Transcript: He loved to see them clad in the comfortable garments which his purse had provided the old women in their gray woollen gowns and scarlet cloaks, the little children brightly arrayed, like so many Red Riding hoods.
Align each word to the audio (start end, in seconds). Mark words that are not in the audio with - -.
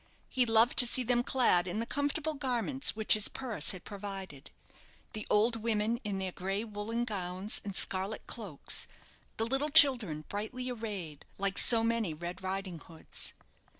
He 0.29 0.47
loved 0.47 0.79
to 0.79 0.87
see 0.87 1.03
them 1.03 1.21
clad 1.21 1.67
in 1.67 1.77
the 1.77 1.85
comfortable 1.85 2.33
garments 2.33 2.95
which 2.95 3.13
his 3.13 3.27
purse 3.27 3.69
had 3.69 3.83
provided 3.85 4.49
the 5.13 5.27
old 5.29 5.57
women 5.57 5.97
in 5.97 6.17
their 6.17 6.31
gray 6.31 6.63
woollen 6.63 7.05
gowns 7.05 7.61
and 7.63 7.75
scarlet 7.75 8.25
cloaks, 8.25 8.87
the 9.37 9.45
little 9.45 9.69
children 9.69 10.25
brightly 10.27 10.71
arrayed, 10.71 11.23
like 11.37 11.59
so 11.59 11.83
many 11.83 12.15
Red 12.15 12.41
Riding 12.41 12.79
hoods. 12.79 13.35